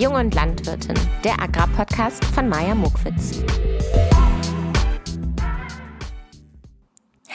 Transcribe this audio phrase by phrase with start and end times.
[0.00, 3.44] Jung und Landwirtin, der Agrarpodcast von Maja Muckwitz.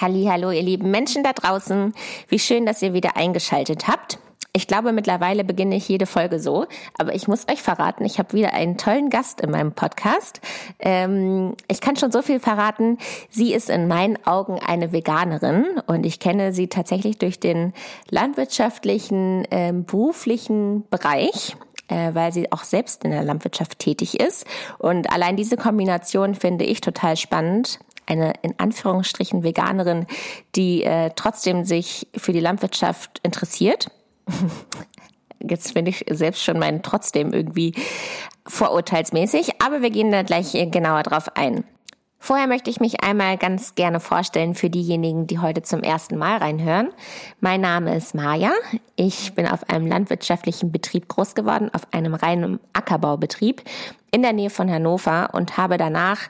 [0.01, 1.93] Hallo, ihr lieben Menschen da draußen.
[2.27, 4.17] Wie schön, dass ihr wieder eingeschaltet habt.
[4.51, 6.65] Ich glaube, mittlerweile beginne ich jede Folge so,
[6.97, 10.41] aber ich muss euch verraten, ich habe wieder einen tollen Gast in meinem Podcast.
[10.79, 12.97] Ähm, ich kann schon so viel verraten.
[13.29, 17.73] Sie ist in meinen Augen eine Veganerin und ich kenne sie tatsächlich durch den
[18.09, 21.64] landwirtschaftlichen, ähm, beruflichen Bereich äh,
[22.13, 24.45] weil sie auch selbst in der Landwirtschaft tätig ist.
[24.77, 30.05] Und allein diese Kombination finde ich total spannend eine in Anführungsstrichen Veganerin,
[30.55, 33.89] die äh, trotzdem sich für die Landwirtschaft interessiert
[35.49, 37.73] Jetzt finde ich selbst schon meinen trotzdem irgendwie
[38.47, 41.63] vorurteilsmäßig, aber wir gehen da gleich genauer drauf ein.
[42.25, 46.37] Vorher möchte ich mich einmal ganz gerne vorstellen für diejenigen, die heute zum ersten Mal
[46.37, 46.89] reinhören.
[47.39, 48.51] Mein Name ist Maja.
[48.95, 53.61] Ich bin auf einem landwirtschaftlichen Betrieb groß geworden, auf einem reinen Ackerbaubetrieb
[54.09, 56.21] in der Nähe von Hannover und habe danach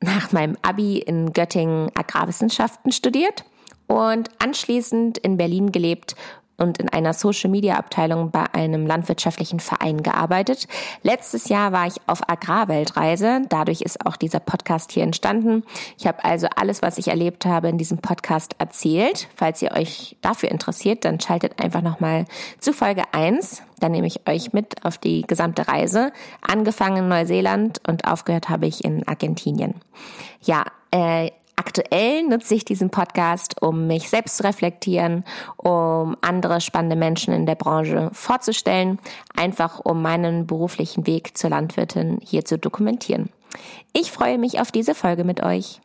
[0.00, 3.44] nach meinem Abi in Göttingen Agrarwissenschaften studiert
[3.88, 6.14] und anschließend in Berlin gelebt
[6.56, 10.68] und in einer Social Media Abteilung bei einem landwirtschaftlichen Verein gearbeitet.
[11.02, 13.42] Letztes Jahr war ich auf Agrarweltreise.
[13.48, 15.64] Dadurch ist auch dieser Podcast hier entstanden.
[15.98, 19.28] Ich habe also alles, was ich erlebt habe, in diesem Podcast erzählt.
[19.34, 22.24] Falls ihr euch dafür interessiert, dann schaltet einfach nochmal
[22.60, 23.62] zu Folge 1.
[23.80, 26.12] Dann nehme ich euch mit auf die gesamte Reise.
[26.40, 29.74] Angefangen in Neuseeland und aufgehört habe ich in Argentinien.
[30.42, 35.24] Ja, äh, Aktuell nutze ich diesen Podcast, um mich selbst zu reflektieren,
[35.56, 38.98] um andere spannende Menschen in der Branche vorzustellen,
[39.36, 43.30] einfach um meinen beruflichen Weg zur Landwirtin hier zu dokumentieren.
[43.92, 45.80] Ich freue mich auf diese Folge mit euch.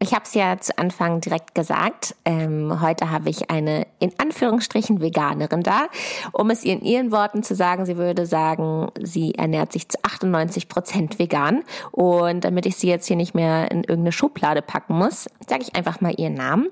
[0.00, 2.14] Ich habe es ja zu Anfang direkt gesagt.
[2.24, 5.88] Ähm, heute habe ich eine in Anführungsstrichen Veganerin da.
[6.32, 9.98] Um es ihr in ihren Worten zu sagen, sie würde sagen, sie ernährt sich zu
[10.04, 11.64] 98 Prozent vegan.
[11.90, 15.74] Und damit ich sie jetzt hier nicht mehr in irgendeine Schublade packen muss, sage ich
[15.74, 16.68] einfach mal ihren Namen.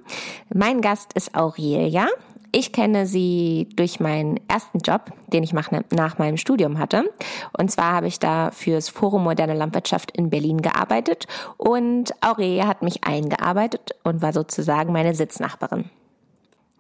[0.54, 2.06] Mein Gast ist Aurelia.
[2.52, 7.10] Ich kenne sie durch meinen ersten Job, den ich nach meinem Studium hatte.
[7.56, 12.82] Und zwar habe ich da fürs Forum Moderne Landwirtschaft in Berlin gearbeitet und Aurelia hat
[12.82, 15.90] mich eingearbeitet und war sozusagen meine Sitznachbarin.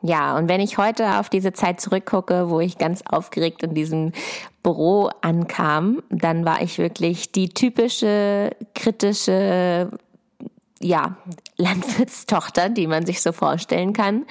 [0.02, 4.12] Ja, und wenn ich heute auf diese Zeit zurückgucke, wo ich ganz aufgeregt in diesem
[4.62, 9.90] Büro ankam, dann war ich wirklich die typische kritische
[10.80, 11.16] ja,
[11.56, 14.26] Landwirtstochter, die man sich so vorstellen kann.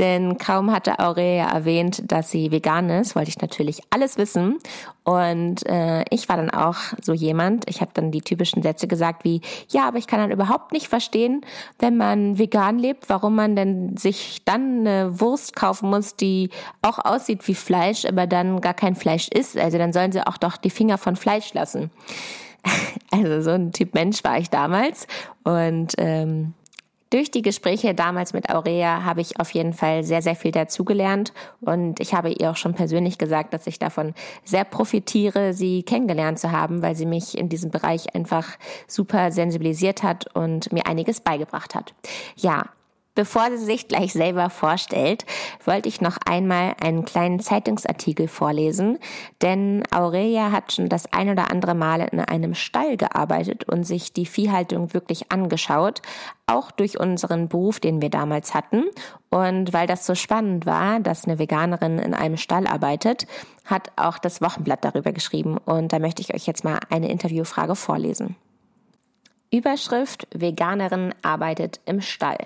[0.00, 4.58] Denn kaum hatte Aurelia erwähnt, dass sie vegan ist, wollte ich natürlich alles wissen.
[5.04, 9.22] Und äh, ich war dann auch so jemand, ich habe dann die typischen Sätze gesagt
[9.24, 11.42] wie, ja, aber ich kann dann überhaupt nicht verstehen,
[11.78, 16.50] wenn man vegan lebt, warum man denn sich dann eine Wurst kaufen muss, die
[16.82, 19.56] auch aussieht wie Fleisch, aber dann gar kein Fleisch ist.
[19.56, 21.90] Also dann sollen sie auch doch die Finger von Fleisch lassen.
[23.10, 25.06] Also so ein Typ Mensch war ich damals.
[25.44, 26.52] Und ähm,
[27.10, 31.32] durch die Gespräche damals mit Aurea habe ich auf jeden Fall sehr, sehr viel dazugelernt.
[31.60, 36.40] Und ich habe ihr auch schon persönlich gesagt, dass ich davon sehr profitiere, sie kennengelernt
[36.40, 38.48] zu haben, weil sie mich in diesem Bereich einfach
[38.88, 41.94] super sensibilisiert hat und mir einiges beigebracht hat.
[42.34, 42.64] Ja,
[43.16, 45.24] Bevor sie sich gleich selber vorstellt,
[45.64, 48.98] wollte ich noch einmal einen kleinen Zeitungsartikel vorlesen,
[49.40, 54.12] denn Aurelia hat schon das ein oder andere Mal in einem Stall gearbeitet und sich
[54.12, 56.02] die Viehhaltung wirklich angeschaut,
[56.46, 58.82] auch durch unseren Beruf, den wir damals hatten.
[59.30, 63.28] Und weil das so spannend war, dass eine Veganerin in einem Stall arbeitet,
[63.64, 65.56] hat auch das Wochenblatt darüber geschrieben.
[65.58, 68.34] Und da möchte ich euch jetzt mal eine Interviewfrage vorlesen.
[69.52, 72.38] Überschrift Veganerin arbeitet im Stall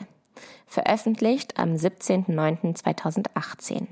[0.68, 3.86] veröffentlicht am 17.09.2018.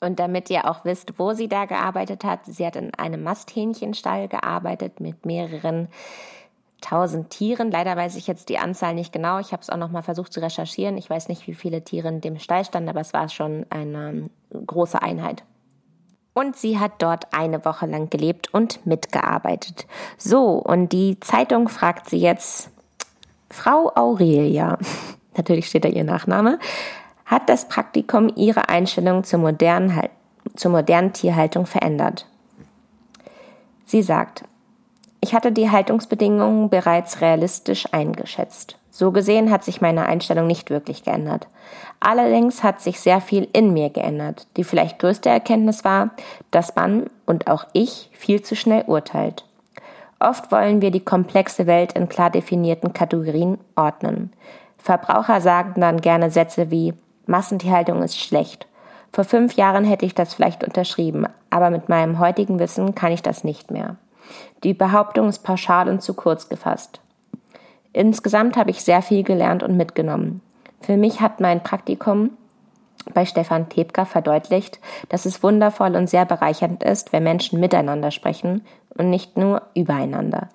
[0.00, 4.28] Und damit ihr auch wisst, wo sie da gearbeitet hat, sie hat in einem Masthähnchenstall
[4.28, 5.88] gearbeitet mit mehreren
[6.80, 7.70] tausend Tieren.
[7.70, 9.38] Leider weiß ich jetzt die Anzahl nicht genau.
[9.38, 10.98] Ich habe es auch noch mal versucht zu recherchieren.
[10.98, 14.28] Ich weiß nicht, wie viele Tiere in dem Stall standen, aber es war schon eine
[14.66, 15.44] große Einheit.
[16.34, 19.86] Und sie hat dort eine Woche lang gelebt und mitgearbeitet.
[20.16, 22.70] So, und die Zeitung fragt sie jetzt,
[23.50, 24.78] Frau Aurelia,
[25.36, 26.58] natürlich steht da ihr Nachname,
[27.24, 30.08] hat das Praktikum ihre Einstellung zur modernen,
[30.54, 32.26] zur modernen Tierhaltung verändert.
[33.86, 34.44] Sie sagt,
[35.20, 38.76] ich hatte die Haltungsbedingungen bereits realistisch eingeschätzt.
[38.90, 41.48] So gesehen hat sich meine Einstellung nicht wirklich geändert.
[42.00, 44.46] Allerdings hat sich sehr viel in mir geändert.
[44.56, 46.10] Die vielleicht größte Erkenntnis war,
[46.50, 49.46] dass man und auch ich viel zu schnell urteilt.
[50.18, 54.32] Oft wollen wir die komplexe Welt in klar definierten Kategorien ordnen.
[54.82, 56.94] Verbraucher sagen dann gerne Sätze wie
[57.26, 58.66] Massentierhaltung ist schlecht.
[59.12, 63.22] Vor fünf Jahren hätte ich das vielleicht unterschrieben, aber mit meinem heutigen Wissen kann ich
[63.22, 63.96] das nicht mehr.
[64.64, 67.00] Die Behauptung ist pauschal und zu kurz gefasst.
[67.92, 70.40] Insgesamt habe ich sehr viel gelernt und mitgenommen.
[70.80, 72.30] Für mich hat mein Praktikum
[73.14, 74.80] bei Stefan Tebka verdeutlicht,
[75.10, 78.64] dass es wundervoll und sehr bereichernd ist, wenn Menschen miteinander sprechen
[78.96, 80.48] und nicht nur übereinander.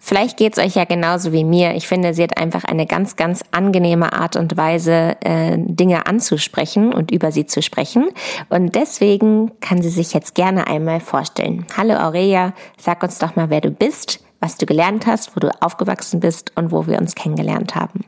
[0.00, 1.74] Vielleicht geht's euch ja genauso wie mir.
[1.74, 6.94] Ich finde, sie hat einfach eine ganz, ganz angenehme Art und Weise, äh, Dinge anzusprechen
[6.94, 8.08] und über sie zu sprechen.
[8.48, 11.66] Und deswegen kann sie sich jetzt gerne einmal vorstellen.
[11.76, 15.50] Hallo Aurelia, sag uns doch mal, wer du bist, was du gelernt hast, wo du
[15.60, 18.04] aufgewachsen bist und wo wir uns kennengelernt haben.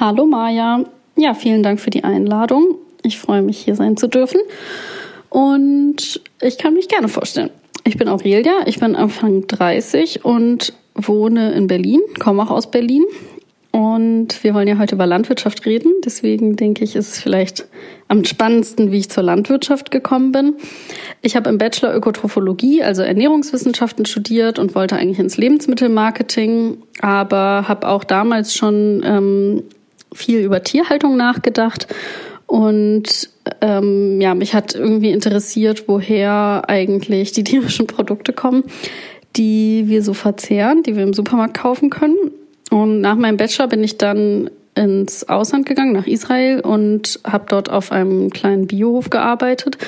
[0.00, 0.84] Hallo Maja.
[1.16, 2.76] Ja, vielen Dank für die Einladung.
[3.02, 4.40] Ich freue mich, hier sein zu dürfen.
[5.28, 7.50] Und ich kann mich gerne vorstellen.
[7.84, 13.04] Ich bin Aurelia, ich bin Anfang 30 und wohne in Berlin, komme auch aus Berlin.
[13.76, 15.92] Und wir wollen ja heute über Landwirtschaft reden.
[16.02, 17.66] Deswegen denke ich, ist es vielleicht
[18.08, 20.54] am spannendsten, wie ich zur Landwirtschaft gekommen bin.
[21.20, 27.88] Ich habe im Bachelor Ökotrophologie, also Ernährungswissenschaften studiert und wollte eigentlich ins Lebensmittelmarketing, aber habe
[27.88, 29.62] auch damals schon ähm,
[30.14, 31.86] viel über Tierhaltung nachgedacht
[32.46, 33.28] und
[33.60, 38.64] ähm, ja, mich hat irgendwie interessiert, woher eigentlich die tierischen Produkte kommen
[39.36, 42.16] die wir so verzehren, die wir im Supermarkt kaufen können.
[42.70, 47.70] Und nach meinem Bachelor bin ich dann ins Ausland gegangen, nach Israel und habe dort
[47.70, 49.78] auf einem kleinen Biohof gearbeitet.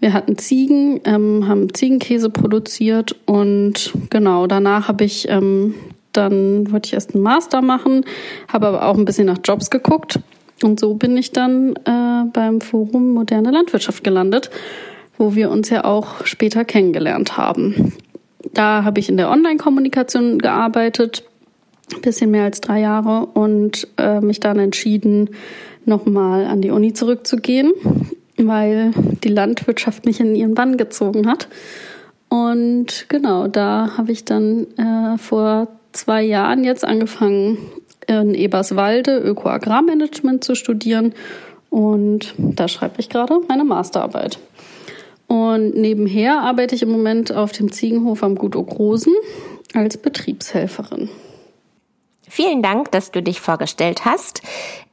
[0.00, 5.74] Wir hatten Ziegen, ähm, haben Ziegenkäse produziert und genau danach habe ich ähm,
[6.12, 8.04] dann wollte ich erst einen Master machen,
[8.48, 10.20] habe aber auch ein bisschen nach Jobs geguckt
[10.62, 14.50] und so bin ich dann äh, beim Forum Moderne Landwirtschaft gelandet,
[15.16, 17.92] wo wir uns ja auch später kennengelernt haben.
[18.52, 21.24] Da habe ich in der Online-Kommunikation gearbeitet,
[22.02, 25.30] bisschen mehr als drei Jahre und äh, mich dann entschieden,
[25.84, 27.72] nochmal an die Uni zurückzugehen,
[28.36, 28.92] weil
[29.24, 31.48] die Landwirtschaft mich in ihren Bann gezogen hat.
[32.28, 37.58] Und genau, da habe ich dann äh, vor zwei Jahren jetzt angefangen,
[38.06, 41.14] in Eberswalde Öko-Agrarmanagement zu studieren.
[41.70, 44.38] Und da schreibe ich gerade meine Masterarbeit.
[45.28, 49.14] Und nebenher arbeite ich im Moment auf dem Ziegenhof am Gut Ogrosen
[49.74, 51.10] als Betriebshelferin.
[52.28, 54.42] Vielen Dank, dass du dich vorgestellt hast.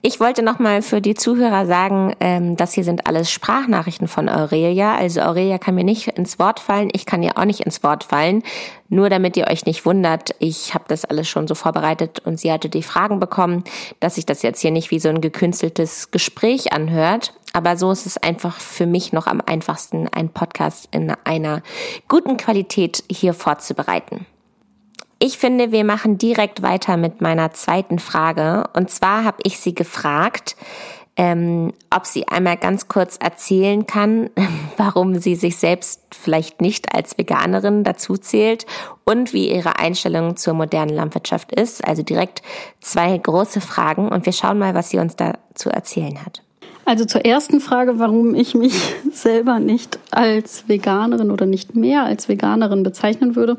[0.02, 4.96] Ich wollte nochmal für die Zuhörer sagen, ähm, das hier sind alles Sprachnachrichten von Aurelia.
[4.96, 8.04] Also Aurelia kann mir nicht ins Wort fallen, ich kann ihr auch nicht ins Wort
[8.04, 8.44] fallen.
[8.88, 12.52] Nur damit ihr euch nicht wundert, ich habe das alles schon so vorbereitet und sie
[12.52, 13.64] hatte die Fragen bekommen,
[14.00, 17.34] dass sich das jetzt hier nicht wie so ein gekünsteltes Gespräch anhört.
[17.54, 21.64] Aber so ist es einfach für mich noch am einfachsten, einen Podcast in einer
[22.08, 24.28] guten Qualität hier vorzubereiten.
[25.20, 28.70] Ich finde, wir machen direkt weiter mit meiner zweiten Frage.
[28.74, 30.58] Und zwar habe ich sie gefragt,
[31.18, 34.30] ähm, ob sie einmal ganz kurz erzählen kann,
[34.78, 38.66] warum sie sich selbst vielleicht nicht als Veganerin dazu zählt
[39.06, 41.86] und wie ihre Einstellung zur modernen Landwirtschaft ist.
[41.88, 42.42] Also direkt
[42.82, 46.42] zwei große Fragen und wir schauen mal, was sie uns da zu erzählen hat.
[46.84, 48.74] Also zur ersten Frage, warum ich mich
[49.12, 53.58] selber nicht als Veganerin oder nicht mehr als Veganerin bezeichnen würde.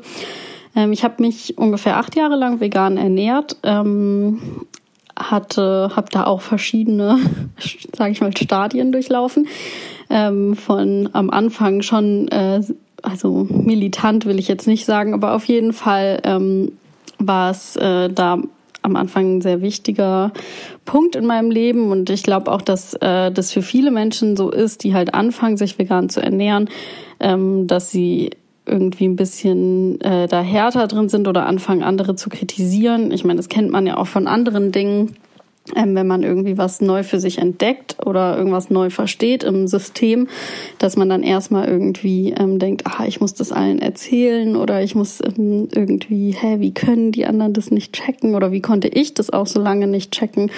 [0.77, 4.39] Ähm, ich habe mich ungefähr acht Jahre lang vegan ernährt, ähm,
[5.17, 7.17] hatte, habe da auch verschiedene,
[7.95, 9.47] sage ich mal, Stadien durchlaufen.
[10.09, 12.61] Ähm, von am Anfang schon, äh,
[13.01, 16.71] also militant will ich jetzt nicht sagen, aber auf jeden Fall ähm,
[17.17, 18.37] war es äh, da
[18.83, 20.31] am Anfang ein sehr wichtiger
[20.85, 24.49] Punkt in meinem Leben und ich glaube auch, dass äh, das für viele Menschen so
[24.49, 26.69] ist, die halt anfangen, sich vegan zu ernähren,
[27.19, 28.29] ähm, dass sie
[28.67, 33.11] irgendwie ein bisschen äh, da härter drin sind oder anfangen, andere zu kritisieren.
[33.11, 35.15] Ich meine, das kennt man ja auch von anderen Dingen.
[35.75, 40.29] Ähm, wenn man irgendwie was neu für sich entdeckt oder irgendwas neu versteht im System,
[40.79, 44.95] dass man dann erstmal irgendwie ähm, denkt, ah, ich muss das allen erzählen oder ich
[44.95, 49.13] muss ähm, irgendwie, hä, wie können die anderen das nicht checken oder wie konnte ich
[49.13, 50.51] das auch so lange nicht checken?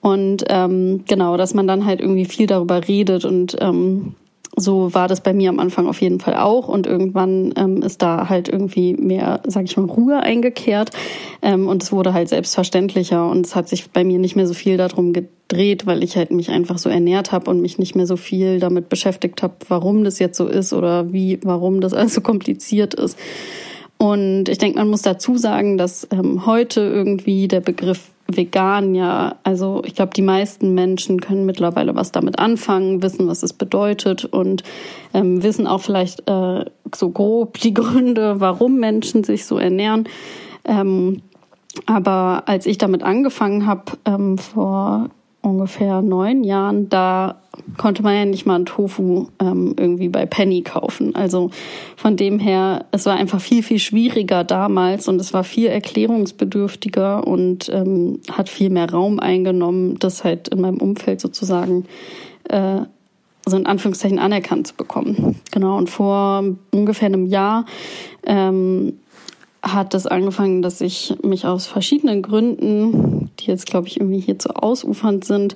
[0.00, 4.14] Und ähm, genau, dass man dann halt irgendwie viel darüber redet und ähm,
[4.56, 8.02] so war das bei mir am Anfang auf jeden Fall auch und irgendwann ähm, ist
[8.02, 10.90] da halt irgendwie mehr, sag ich mal, Ruhe eingekehrt
[11.42, 14.54] ähm, und es wurde halt selbstverständlicher und es hat sich bei mir nicht mehr so
[14.54, 18.06] viel darum gedreht, weil ich halt mich einfach so ernährt habe und mich nicht mehr
[18.06, 22.14] so viel damit beschäftigt habe, warum das jetzt so ist oder wie, warum das alles
[22.14, 23.18] so kompliziert ist.
[23.98, 29.36] Und ich denke, man muss dazu sagen, dass ähm, heute irgendwie der Begriff vegan ja,
[29.42, 34.24] also ich glaube, die meisten Menschen können mittlerweile was damit anfangen, wissen, was es bedeutet
[34.24, 34.62] und
[35.12, 36.64] ähm, wissen auch vielleicht äh,
[36.94, 40.08] so grob die Gründe, warum Menschen sich so ernähren.
[40.64, 41.22] Ähm,
[41.86, 45.10] aber als ich damit angefangen habe, ähm, vor
[45.44, 47.36] ungefähr neun Jahren, da
[47.76, 51.14] konnte man ja nicht mal einen Tofu ähm, irgendwie bei Penny kaufen.
[51.14, 51.50] Also
[51.96, 57.26] von dem her, es war einfach viel, viel schwieriger damals und es war viel erklärungsbedürftiger
[57.26, 61.84] und ähm, hat viel mehr Raum eingenommen, das halt in meinem Umfeld sozusagen
[62.48, 62.80] äh,
[63.46, 65.40] so in Anführungszeichen anerkannt zu bekommen.
[65.52, 67.66] Genau, und vor ungefähr einem Jahr
[68.24, 68.94] ähm,
[69.64, 74.38] hat es angefangen, dass ich mich aus verschiedenen Gründen, die jetzt glaube ich irgendwie hier
[74.38, 75.54] zu ausufernd sind,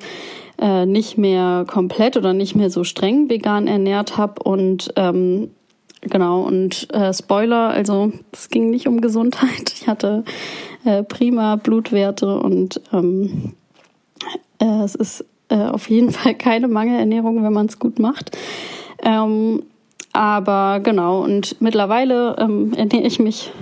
[0.59, 5.51] äh, nicht mehr komplett oder nicht mehr so streng vegan ernährt habe und ähm,
[6.01, 9.73] genau und äh, Spoiler, also es ging nicht um Gesundheit.
[9.75, 10.25] Ich hatte
[10.85, 13.53] äh, prima Blutwerte und ähm,
[14.59, 18.37] äh, es ist äh, auf jeden Fall keine Mangelernährung, wenn man es gut macht.
[19.03, 19.63] Ähm,
[20.13, 23.53] aber genau, und mittlerweile ähm, ernähre ich mich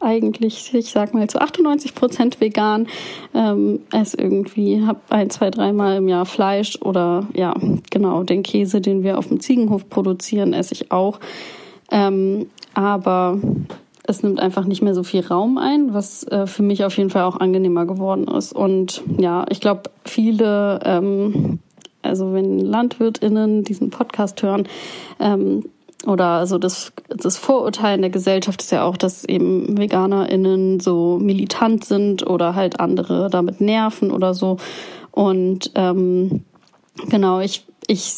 [0.00, 2.86] eigentlich, ich sag mal, zu 98 Prozent vegan.
[3.34, 7.54] Ähm, esse irgendwie, habe ein, zwei, dreimal im Jahr Fleisch oder ja,
[7.90, 11.20] genau, den Käse, den wir auf dem Ziegenhof produzieren, esse ich auch.
[11.90, 13.38] Ähm, aber
[14.04, 17.10] es nimmt einfach nicht mehr so viel Raum ein, was äh, für mich auf jeden
[17.10, 18.52] Fall auch angenehmer geworden ist.
[18.52, 21.58] Und ja, ich glaube, viele, ähm,
[22.02, 24.66] also wenn LandwirtInnen diesen Podcast hören,
[25.20, 25.64] ähm,
[26.06, 31.18] oder also das, das Vorurteil in der Gesellschaft ist ja auch, dass eben VeganerInnen so
[31.20, 34.56] militant sind oder halt andere damit nerven oder so.
[35.10, 36.42] Und ähm,
[37.10, 38.14] genau, ich, ich,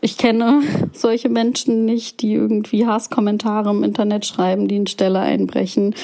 [0.00, 5.96] ich kenne solche Menschen nicht, die irgendwie Hasskommentare im Internet schreiben, die in Stelle einbrechen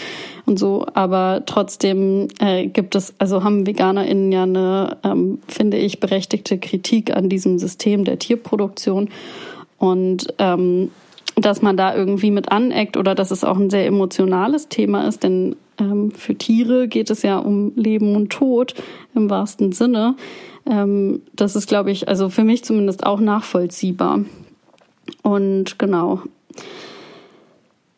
[0.47, 0.85] und so.
[0.95, 7.15] Aber trotzdem äh, gibt es, also haben VeganerInnen ja eine, ähm, finde ich, berechtigte Kritik
[7.15, 9.11] an diesem System der Tierproduktion.
[9.79, 10.91] Und ähm,
[11.37, 15.23] dass man da irgendwie mit aneckt oder dass es auch ein sehr emotionales Thema ist,
[15.23, 18.75] denn ähm, für Tiere geht es ja um Leben und Tod
[19.15, 20.17] im wahrsten Sinne.
[20.67, 24.21] Ähm, das ist, glaube ich, also für mich zumindest auch nachvollziehbar.
[25.23, 26.23] Und genau.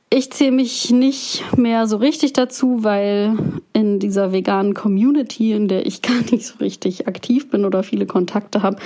[0.08, 3.36] Ich zähle mich nicht mehr so richtig dazu, weil
[3.72, 8.06] in dieser veganen Community, in der ich gar nicht so richtig aktiv bin oder viele
[8.06, 8.78] Kontakte habe,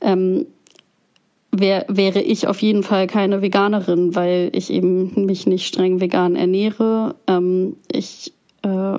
[0.00, 0.46] ähm,
[1.60, 6.36] wär, wäre ich auf jeden Fall keine Veganerin, weil ich eben mich nicht streng vegan
[6.36, 7.14] ernähre.
[7.26, 8.98] Ähm, ich äh,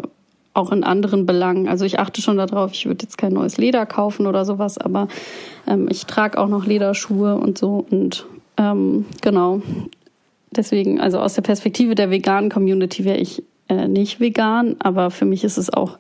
[0.54, 1.68] auch in anderen Belangen.
[1.68, 5.08] Also ich achte schon darauf, ich würde jetzt kein neues Leder kaufen oder sowas, aber
[5.68, 8.26] ähm, ich trage auch noch Lederschuhe und so und
[8.58, 9.62] ähm, genau.
[10.52, 15.26] Deswegen, also aus der Perspektive der veganen Community wäre ich äh, nicht vegan, aber für
[15.26, 15.98] mich ist es auch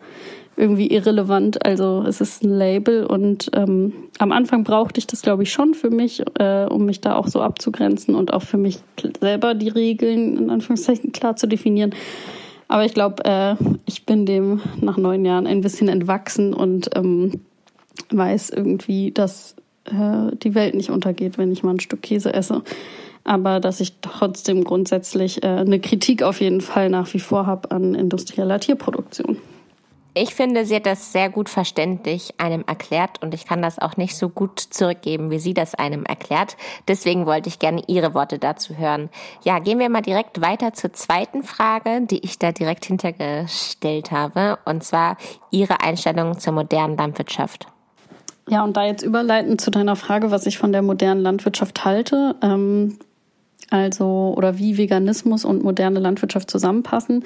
[0.60, 1.66] irgendwie irrelevant.
[1.66, 5.74] Also es ist ein Label und ähm, am Anfang brauchte ich das, glaube ich, schon
[5.74, 8.80] für mich, äh, um mich da auch so abzugrenzen und auch für mich
[9.22, 11.96] selber die Regeln in Anführungszeichen klar zu definieren.
[12.68, 17.42] Aber ich glaube, äh, ich bin dem nach neun Jahren ein bisschen entwachsen und ähm,
[18.12, 22.62] weiß irgendwie, dass äh, die Welt nicht untergeht, wenn ich mal ein Stück Käse esse.
[23.24, 27.72] Aber dass ich trotzdem grundsätzlich äh, eine Kritik auf jeden Fall nach wie vor habe
[27.72, 29.39] an industrieller Tierproduktion.
[30.22, 33.96] Ich finde, sie hat das sehr gut verständlich einem erklärt und ich kann das auch
[33.96, 36.58] nicht so gut zurückgeben, wie sie das einem erklärt.
[36.90, 39.08] Deswegen wollte ich gerne Ihre Worte dazu hören.
[39.46, 44.60] Ja, gehen wir mal direkt weiter zur zweiten Frage, die ich da direkt hintergestellt habe,
[44.66, 45.16] und zwar
[45.52, 47.68] Ihre Einstellung zur modernen Landwirtschaft.
[48.50, 52.36] Ja, und da jetzt überleitend zu deiner Frage, was ich von der modernen Landwirtschaft halte,
[52.42, 53.00] ähm,
[53.70, 57.24] also oder wie Veganismus und moderne Landwirtschaft zusammenpassen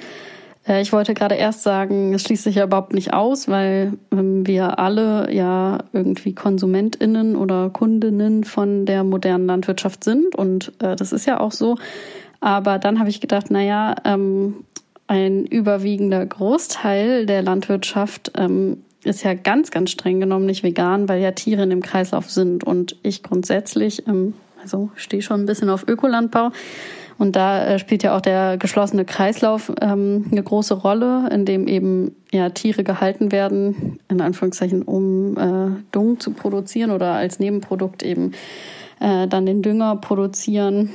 [0.66, 4.78] ich wollte gerade erst sagen, es schließt sich ja überhaupt nicht aus, weil ähm, wir
[4.78, 11.26] alle ja irgendwie KonsumentInnen oder Kundinnen von der modernen Landwirtschaft sind und äh, das ist
[11.26, 11.76] ja auch so.
[12.40, 14.64] Aber dann habe ich gedacht, naja, ähm,
[15.06, 21.20] ein überwiegender Großteil der Landwirtschaft ähm, ist ja ganz, ganz streng genommen nicht vegan, weil
[21.20, 22.64] ja Tiere in dem Kreislauf sind.
[22.64, 24.04] Und ich grundsätzlich,
[24.62, 26.50] also stehe schon ein bisschen auf Ökolandbau,
[27.18, 31.68] und da äh, spielt ja auch der geschlossene Kreislauf ähm, eine große Rolle, in dem
[31.68, 38.02] eben ja Tiere gehalten werden, in Anführungszeichen, um äh, Dung zu produzieren oder als Nebenprodukt
[38.02, 38.32] eben
[39.00, 40.90] äh, dann den Dünger produzieren,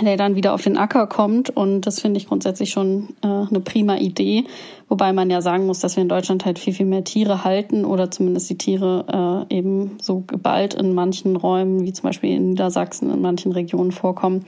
[0.00, 1.50] der dann wieder auf den Acker kommt.
[1.50, 4.44] Und das finde ich grundsätzlich schon äh, eine prima Idee.
[4.88, 7.84] Wobei man ja sagen muss, dass wir in Deutschland halt viel, viel mehr Tiere halten
[7.84, 12.50] oder zumindest die Tiere äh, eben so geballt in manchen Räumen, wie zum Beispiel in
[12.50, 14.46] Niedersachsen, in manchen Regionen vorkommen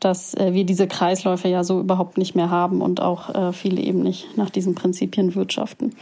[0.00, 3.80] dass äh, wir diese Kreisläufe ja so überhaupt nicht mehr haben und auch äh, viele
[3.80, 5.94] eben nicht nach diesen Prinzipien wirtschaften.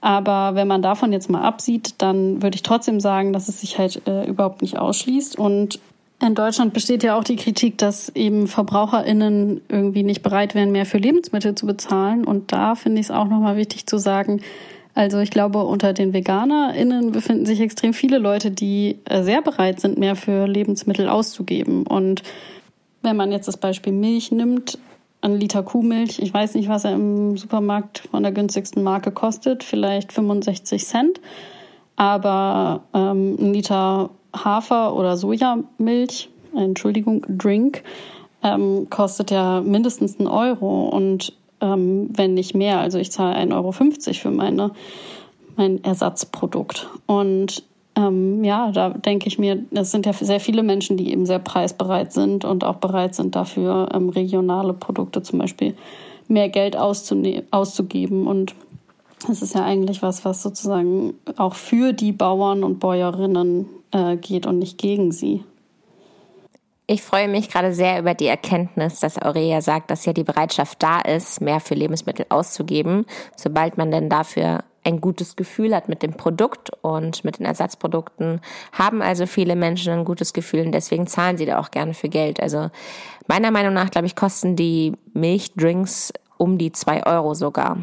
[0.00, 3.78] Aber wenn man davon jetzt mal absieht, dann würde ich trotzdem sagen, dass es sich
[3.78, 5.38] halt äh, überhaupt nicht ausschließt.
[5.38, 5.80] Und
[6.22, 10.86] in Deutschland besteht ja auch die Kritik, dass eben VerbraucherInnen irgendwie nicht bereit wären, mehr
[10.86, 12.24] für Lebensmittel zu bezahlen.
[12.24, 14.40] Und da finde ich es auch nochmal wichtig zu sagen,
[14.96, 19.78] Also ich glaube, unter den VeganerInnen befinden sich extrem viele Leute, die äh, sehr bereit
[19.78, 21.86] sind, mehr für Lebensmittel auszugeben.
[21.86, 22.22] Und
[23.06, 24.78] wenn man jetzt das Beispiel Milch nimmt,
[25.20, 29.62] ein Liter Kuhmilch, ich weiß nicht, was er im Supermarkt von der günstigsten Marke kostet,
[29.62, 31.20] vielleicht 65 Cent.
[31.94, 37.84] Aber ähm, ein Liter Hafer- oder Sojamilch, Entschuldigung, Drink,
[38.42, 42.80] ähm, kostet ja mindestens einen Euro und ähm, wenn nicht mehr.
[42.80, 44.72] Also ich zahle 1,50 Euro für meine,
[45.56, 46.88] mein Ersatzprodukt.
[47.06, 47.62] Und
[47.96, 51.38] ähm, ja, da denke ich mir, es sind ja sehr viele Menschen, die eben sehr
[51.38, 55.74] preisbereit sind und auch bereit sind dafür, ähm, regionale Produkte zum Beispiel
[56.28, 58.26] mehr Geld auszugeben.
[58.26, 58.54] Und
[59.30, 64.46] es ist ja eigentlich was, was sozusagen auch für die Bauern und Bäuerinnen äh, geht
[64.46, 65.42] und nicht gegen sie.
[66.88, 70.82] Ich freue mich gerade sehr über die Erkenntnis, dass Aurelia sagt, dass ja die Bereitschaft
[70.82, 76.02] da ist, mehr für Lebensmittel auszugeben, sobald man denn dafür ein gutes Gefühl hat mit
[76.02, 78.40] dem Produkt und mit den Ersatzprodukten,
[78.72, 82.08] haben also viele Menschen ein gutes Gefühl und deswegen zahlen sie da auch gerne für
[82.08, 82.40] Geld.
[82.40, 82.70] Also
[83.26, 87.78] meiner Meinung nach, glaube ich, kosten die Milchdrinks um die zwei Euro sogar.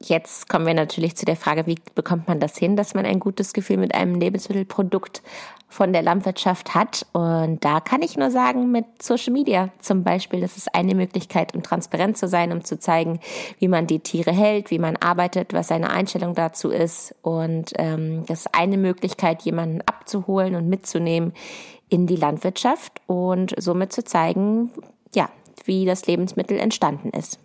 [0.00, 3.18] Jetzt kommen wir natürlich zu der Frage, wie bekommt man das hin, dass man ein
[3.18, 5.22] gutes Gefühl mit einem Lebensmittelprodukt
[5.68, 7.06] von der Landwirtschaft hat.
[7.12, 11.54] Und da kann ich nur sagen, mit Social Media zum Beispiel, das ist eine Möglichkeit,
[11.54, 13.20] um transparent zu sein, um zu zeigen,
[13.58, 17.14] wie man die Tiere hält, wie man arbeitet, was seine Einstellung dazu ist.
[17.22, 21.32] Und ähm, das ist eine Möglichkeit, jemanden abzuholen und mitzunehmen
[21.88, 24.70] in die Landwirtschaft und somit zu zeigen,
[25.14, 25.28] ja,
[25.64, 27.38] wie das Lebensmittel entstanden ist.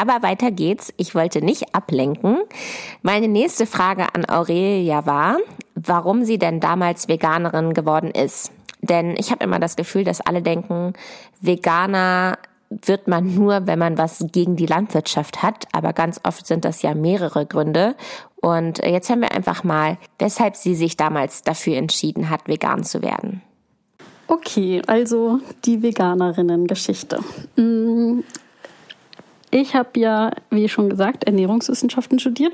[0.00, 0.94] Aber weiter geht's.
[0.96, 2.38] Ich wollte nicht ablenken.
[3.02, 5.36] Meine nächste Frage an Aurelia war,
[5.74, 8.52] warum sie denn damals Veganerin geworden ist.
[8.82, 10.94] Denn ich habe immer das Gefühl, dass alle denken,
[11.40, 12.38] Veganer
[12.70, 15.66] wird man nur, wenn man was gegen die Landwirtschaft hat.
[15.72, 17.96] Aber ganz oft sind das ja mehrere Gründe.
[18.36, 23.02] Und jetzt hören wir einfach mal, weshalb sie sich damals dafür entschieden hat, vegan zu
[23.02, 23.42] werden.
[24.28, 27.18] Okay, also die Veganerinnen-Geschichte.
[27.56, 28.20] Mm,
[29.50, 32.52] ich habe ja, wie schon gesagt, Ernährungswissenschaften studiert.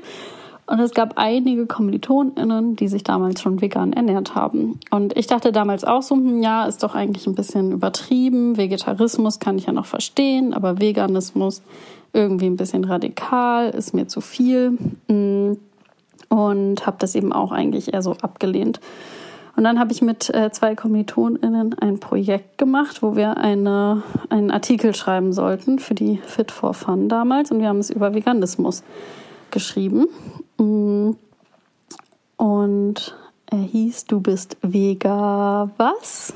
[0.67, 4.79] Und es gab einige KommilitonInnen, die sich damals schon vegan ernährt haben.
[4.91, 8.57] Und ich dachte damals auch so, hm, ja, ist doch eigentlich ein bisschen übertrieben.
[8.57, 11.61] Vegetarismus kann ich ja noch verstehen, aber Veganismus
[12.11, 14.71] irgendwie ein bisschen radikal, ist mir zu viel.
[15.07, 15.53] Mm,
[16.29, 18.81] und habe das eben auch eigentlich eher so abgelehnt.
[19.55, 24.51] Und dann habe ich mit äh, zwei KommilitonInnen ein Projekt gemacht, wo wir eine, einen
[24.51, 27.51] Artikel schreiben sollten für die Fit for Fun damals.
[27.51, 28.83] Und wir haben es über Veganismus
[29.51, 30.07] geschrieben.
[30.57, 31.11] Mm.
[32.37, 33.17] Und
[33.49, 36.33] er hieß Du bist Vega was?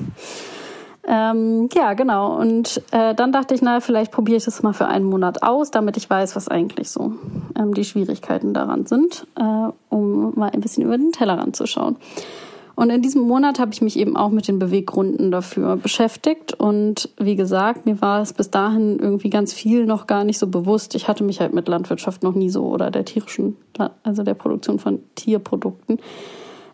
[1.04, 2.36] Ähm, ja, genau.
[2.36, 5.70] Und äh, dann dachte ich, na, vielleicht probiere ich das mal für einen Monat aus,
[5.70, 7.14] damit ich weiß, was eigentlich so
[7.58, 11.96] ähm, die Schwierigkeiten daran sind, äh, um mal ein bisschen über den Tellerrand zu schauen.
[12.74, 16.54] Und in diesem Monat habe ich mich eben auch mit den Beweggründen dafür beschäftigt.
[16.54, 20.46] Und wie gesagt, mir war es bis dahin irgendwie ganz viel noch gar nicht so
[20.46, 20.94] bewusst.
[20.94, 23.56] Ich hatte mich halt mit Landwirtschaft noch nie so oder der tierischen,
[24.02, 25.98] also der Produktion von Tierprodukten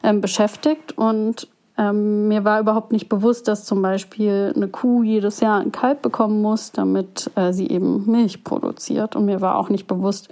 [0.03, 0.97] ähm, beschäftigt.
[0.97, 5.73] Und ähm, mir war überhaupt nicht bewusst, dass zum Beispiel eine Kuh jedes Jahr ein
[5.73, 9.17] Kalb bekommen muss, damit äh, sie eben Milch produziert.
[9.17, 10.29] Und mir war auch nicht bewusst,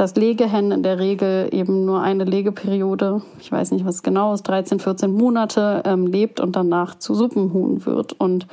[0.00, 4.44] dass Legehennen in der Regel eben nur eine Legeperiode, ich weiß nicht, was genau ist,
[4.44, 8.14] 13, 14 Monate ähm, lebt und danach zu Suppenhuhn wird.
[8.14, 8.46] Und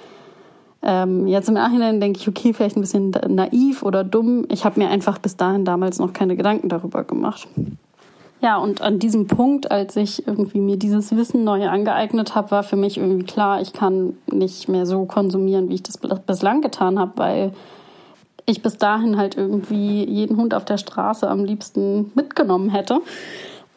[0.84, 4.46] ähm, jetzt im Nachhinein denke ich, okay, vielleicht ein bisschen naiv oder dumm.
[4.50, 7.48] Ich habe mir einfach bis dahin damals noch keine Gedanken darüber gemacht.
[8.42, 12.64] Ja, und an diesem Punkt, als ich irgendwie mir dieses Wissen neu angeeignet habe, war
[12.64, 17.00] für mich irgendwie klar, ich kann nicht mehr so konsumieren, wie ich das bislang getan
[17.00, 17.54] habe, weil
[18.50, 23.02] ich bis dahin halt irgendwie jeden Hund auf der Straße am liebsten mitgenommen hätte.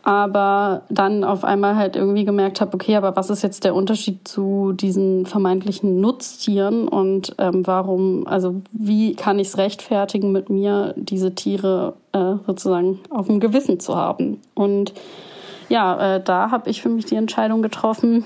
[0.02, 4.26] Aber dann auf einmal halt irgendwie gemerkt habe, okay, aber was ist jetzt der Unterschied
[4.26, 10.94] zu diesen vermeintlichen Nutztieren und ähm, warum, also wie kann ich es rechtfertigen, mit mir
[10.96, 14.40] diese Tiere äh, sozusagen auf dem Gewissen zu haben?
[14.54, 14.94] Und
[15.68, 18.24] ja, äh, da habe ich für mich die Entscheidung getroffen,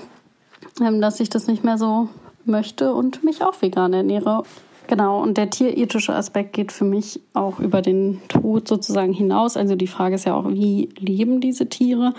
[0.79, 2.07] ähm, dass ich das nicht mehr so
[2.45, 4.43] möchte und mich auch vegan ernähre.
[4.87, 9.57] Genau, und der tierethische Aspekt geht für mich auch über den Tod sozusagen hinaus.
[9.57, 12.13] Also die Frage ist ja auch, wie leben diese Tiere?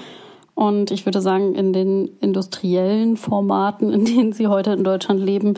[0.54, 5.54] Und ich würde sagen, in den industriellen Formaten, in denen sie heute in Deutschland leben,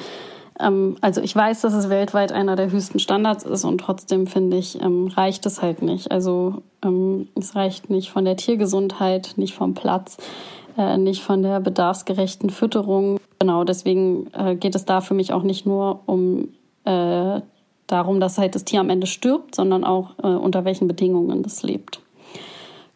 [0.60, 4.56] ähm, also ich weiß, dass es weltweit einer der höchsten Standards ist und trotzdem finde
[4.56, 6.10] ich, ähm, reicht es halt nicht.
[6.10, 10.16] Also ähm, es reicht nicht von der Tiergesundheit, nicht vom Platz,
[10.76, 13.18] äh, nicht von der bedarfsgerechten Fütterung.
[13.38, 16.48] Genau, deswegen äh, geht es da für mich auch nicht nur um
[16.88, 17.42] äh,
[17.86, 21.62] darum, dass halt das Tier am Ende stirbt, sondern auch äh, unter welchen Bedingungen das
[21.62, 22.00] lebt.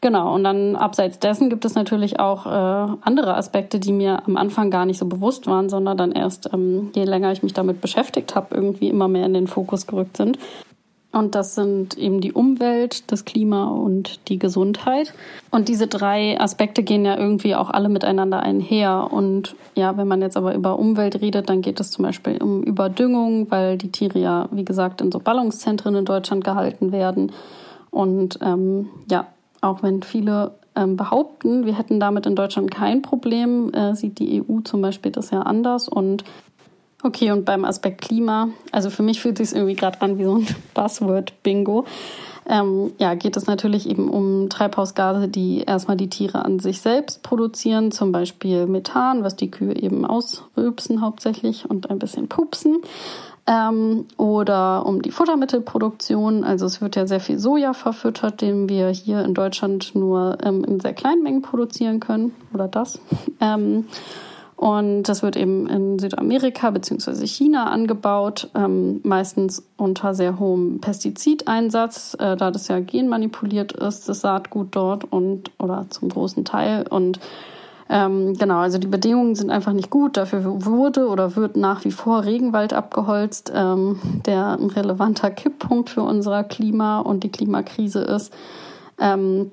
[0.00, 4.36] Genau, und dann abseits dessen gibt es natürlich auch äh, andere Aspekte, die mir am
[4.36, 7.80] Anfang gar nicht so bewusst waren, sondern dann erst, ähm, je länger ich mich damit
[7.80, 10.38] beschäftigt habe, irgendwie immer mehr in den Fokus gerückt sind.
[11.12, 15.12] Und das sind eben die Umwelt, das Klima und die Gesundheit.
[15.50, 19.08] Und diese drei Aspekte gehen ja irgendwie auch alle miteinander einher.
[19.10, 22.62] Und ja, wenn man jetzt aber über Umwelt redet, dann geht es zum Beispiel um
[22.62, 27.32] Überdüngung, weil die Tiere ja, wie gesagt, in so Ballungszentren in Deutschland gehalten werden.
[27.90, 29.26] Und ähm, ja,
[29.60, 34.42] auch wenn viele ähm, behaupten, wir hätten damit in Deutschland kein Problem, äh, sieht die
[34.42, 35.88] EU zum Beispiel das ja anders.
[35.88, 36.24] Und
[37.02, 40.24] okay, und beim Aspekt Klima, also für mich fühlt es sich irgendwie gerade an wie
[40.24, 41.84] so ein Buzzword-Bingo.
[42.48, 47.22] Ähm, ja, geht es natürlich eben um Treibhausgase, die erstmal die Tiere an sich selbst
[47.22, 52.78] produzieren, zum Beispiel Methan, was die Kühe eben ausrülpsen hauptsächlich und ein bisschen pupsen
[53.46, 56.44] ähm, oder um die Futtermittelproduktion.
[56.44, 60.64] Also es wird ja sehr viel Soja verfüttert, den wir hier in Deutschland nur ähm,
[60.64, 63.00] in sehr kleinen Mengen produzieren können oder das.
[64.62, 67.26] Und das wird eben in Südamerika bzw.
[67.26, 74.20] China angebaut, ähm, meistens unter sehr hohem Pestizideinsatz, äh, da das ja genmanipuliert ist, das
[74.20, 77.18] Saatgut dort und oder zum großen Teil und
[77.90, 80.16] ähm, genau, also die Bedingungen sind einfach nicht gut.
[80.16, 86.02] Dafür wurde oder wird nach wie vor Regenwald abgeholzt, ähm, der ein relevanter Kipppunkt für
[86.02, 88.32] unser Klima und die Klimakrise ist.
[89.00, 89.50] Ähm,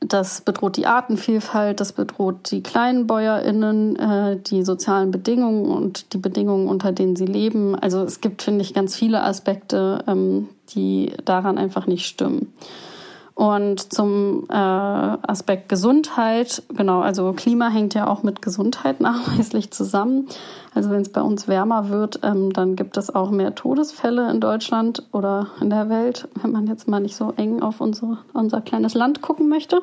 [0.00, 6.18] das bedroht die Artenvielfalt, das bedroht die kleinen BäuerInnen, äh, die sozialen Bedingungen und die
[6.18, 7.74] Bedingungen, unter denen sie leben.
[7.74, 12.52] Also es gibt, finde ich, ganz viele Aspekte, ähm, die daran einfach nicht stimmen.
[13.40, 20.28] Und zum äh, Aspekt Gesundheit, genau, also Klima hängt ja auch mit Gesundheit nachweislich zusammen.
[20.74, 24.40] Also wenn es bei uns wärmer wird, ähm, dann gibt es auch mehr Todesfälle in
[24.40, 28.60] Deutschland oder in der Welt, wenn man jetzt mal nicht so eng auf unsere, unser
[28.60, 29.80] kleines Land gucken möchte.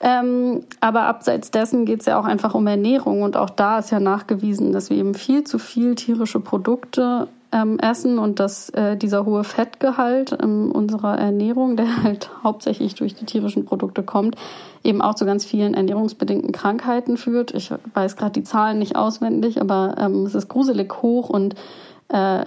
[0.00, 3.90] Ähm, aber abseits dessen geht es ja auch einfach um Ernährung und auch da ist
[3.90, 8.96] ja nachgewiesen, dass wir eben viel zu viel tierische Produkte ähm, essen und dass äh,
[8.96, 14.36] dieser hohe Fettgehalt in unserer Ernährung, der halt hauptsächlich durch die tierischen Produkte kommt,
[14.84, 17.52] eben auch zu ganz vielen ernährungsbedingten Krankheiten führt.
[17.54, 21.54] Ich weiß gerade die Zahlen nicht auswendig, aber ähm, es ist gruselig hoch und
[22.08, 22.44] äh,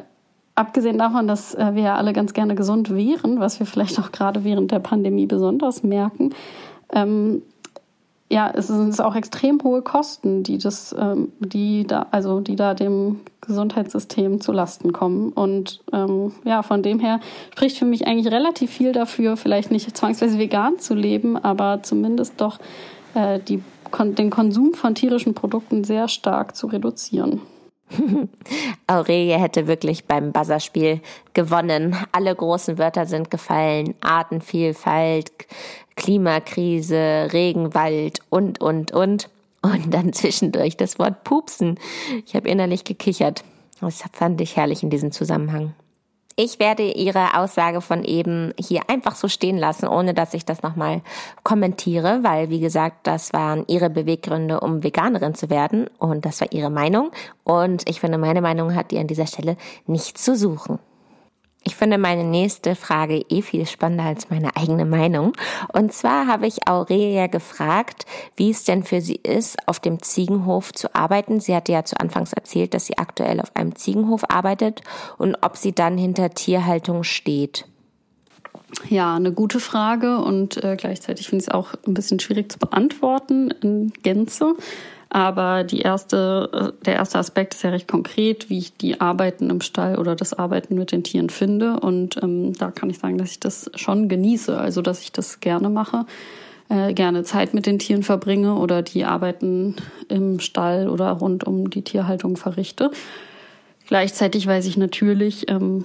[0.56, 4.12] abgesehen davon, dass äh, wir ja alle ganz gerne gesund wären, was wir vielleicht auch
[4.12, 6.34] gerade während der Pandemie besonders merken,
[6.94, 7.42] ähm,
[8.34, 12.74] ja, es sind auch extrem hohe Kosten, die das, ähm, die da, also die da
[12.74, 15.32] dem Gesundheitssystem zu Lasten kommen.
[15.32, 17.20] Und ähm, ja, von dem her
[17.52, 22.42] spricht für mich eigentlich relativ viel dafür, vielleicht nicht zwangsweise vegan zu leben, aber zumindest
[22.42, 22.58] doch
[23.14, 23.62] äh, die,
[24.18, 27.40] den Konsum von tierischen Produkten sehr stark zu reduzieren.
[28.88, 31.02] Aurelie hätte wirklich beim Buzzerspiel
[31.34, 31.96] gewonnen.
[32.12, 33.94] Alle großen Wörter sind gefallen.
[34.02, 35.32] Artenvielfalt,
[35.96, 39.30] Klimakrise, Regenwald und, und, und.
[39.62, 41.80] Und dann zwischendurch das Wort Pupsen.
[42.26, 43.44] Ich habe innerlich gekichert.
[43.80, 45.74] Das fand ich herrlich in diesem Zusammenhang.
[46.36, 50.64] Ich werde Ihre Aussage von eben hier einfach so stehen lassen, ohne dass ich das
[50.64, 51.02] nochmal
[51.44, 56.52] kommentiere, weil, wie gesagt, das waren Ihre Beweggründe, um Veganerin zu werden und das war
[56.52, 57.12] Ihre Meinung.
[57.44, 60.80] Und ich finde, meine Meinung hat die an dieser Stelle nichts zu suchen.
[61.66, 65.34] Ich finde meine nächste Frage eh viel spannender als meine eigene Meinung.
[65.72, 70.74] Und zwar habe ich Aurelia gefragt, wie es denn für sie ist, auf dem Ziegenhof
[70.74, 71.40] zu arbeiten.
[71.40, 74.82] Sie hatte ja zu Anfangs erzählt, dass sie aktuell auf einem Ziegenhof arbeitet
[75.18, 77.66] und ob sie dann hinter Tierhaltung steht.
[78.90, 82.60] Ja, eine gute Frage und äh, gleichzeitig finde ich es auch ein bisschen schwierig zu
[82.60, 84.56] beantworten in Gänze.
[85.14, 89.52] Aber die erste, äh, der erste Aspekt ist ja recht konkret, wie ich die Arbeiten
[89.52, 91.80] im Stall oder das Arbeiten mit den Tieren finde.
[91.80, 95.40] Und ähm, da kann ich sagen, dass ich das schon genieße, also dass ich das
[95.40, 96.08] gerne mache,
[96.68, 99.76] äh, gerne Zeit mit den Tieren verbringe oder die Arbeiten
[100.10, 102.90] im Stall oder rund um die Tierhaltung verrichte.
[103.88, 105.84] Gleichzeitig weiß ich natürlich, ähm,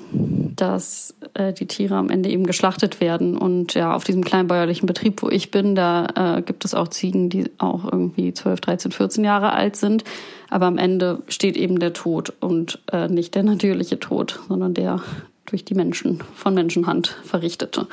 [0.54, 3.36] dass äh, die Tiere am Ende eben geschlachtet werden.
[3.36, 7.28] Und ja, auf diesem kleinbäuerlichen Betrieb, wo ich bin, da äh, gibt es auch Ziegen,
[7.28, 10.04] die auch irgendwie 12, 13, 14 Jahre alt sind.
[10.48, 15.02] Aber am Ende steht eben der Tod und äh, nicht der natürliche Tod, sondern der
[15.46, 17.86] durch die Menschen, von Menschenhand verrichtete.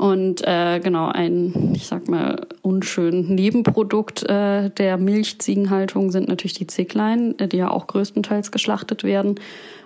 [0.00, 6.66] Und äh, genau, ein, ich sag mal, unschön Nebenprodukt äh, der Milchziegenhaltung sind natürlich die
[6.66, 9.38] Zicklein, äh, die ja auch größtenteils geschlachtet werden.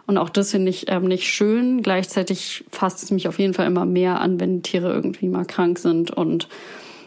[0.06, 1.82] Und auch das finde ich ähm, nicht schön.
[1.82, 5.80] Gleichzeitig fasst es mich auf jeden Fall immer mehr an, wenn Tiere irgendwie mal krank
[5.80, 6.46] sind und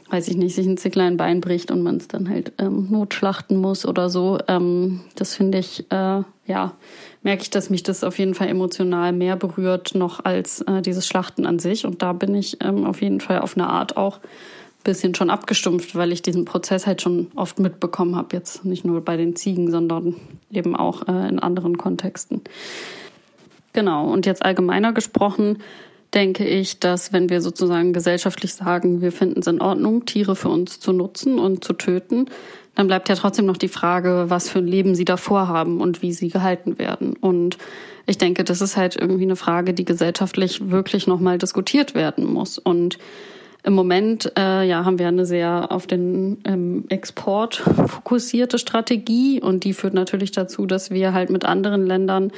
[0.09, 3.55] weiß ich nicht, sich ein Zicklein Bein bricht und man es dann halt ähm, notschlachten
[3.55, 4.37] muss oder so.
[4.49, 6.73] Ähm, das finde ich, äh, ja,
[7.23, 11.07] merke ich, dass mich das auf jeden Fall emotional mehr berührt noch als äh, dieses
[11.07, 11.85] Schlachten an sich.
[11.85, 14.19] Und da bin ich ähm, auf jeden Fall auf eine Art auch
[14.87, 18.29] bisschen schon abgestumpft, weil ich diesen Prozess halt schon oft mitbekommen habe.
[18.35, 20.15] Jetzt nicht nur bei den Ziegen, sondern
[20.49, 22.41] eben auch äh, in anderen Kontexten.
[23.73, 25.59] Genau, und jetzt allgemeiner gesprochen,
[26.13, 30.49] denke ich, dass wenn wir sozusagen gesellschaftlich sagen, wir finden es in Ordnung, Tiere für
[30.49, 32.27] uns zu nutzen und zu töten,
[32.77, 36.03] dann bleibt ja trotzdem noch die Frage, was für ein Leben sie davor haben und
[36.03, 37.15] wie sie gehalten werden.
[37.15, 37.57] Und
[38.05, 42.59] ich denke, das ist halt irgendwie eine Frage, die gesellschaftlich wirklich nochmal diskutiert werden muss.
[42.59, 42.99] Und
[43.63, 49.63] im Moment äh, ja, haben wir eine sehr auf den ähm, Export fokussierte Strategie und
[49.63, 52.31] die führt natürlich dazu, dass wir halt mit anderen Ländern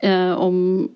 [0.00, 0.90] äh, um